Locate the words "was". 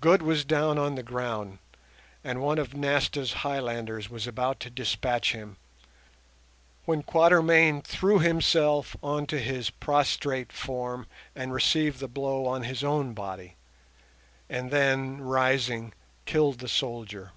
0.22-0.42, 4.08-4.26